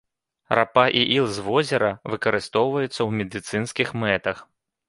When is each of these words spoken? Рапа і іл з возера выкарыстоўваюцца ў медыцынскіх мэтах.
Рапа 0.59 0.85
і 1.01 1.03
іл 1.17 1.27
з 1.35 1.43
возера 1.49 1.91
выкарыстоўваюцца 2.13 2.97
ў 3.07 3.21
медыцынскіх 3.21 3.97
мэтах. 4.07 4.37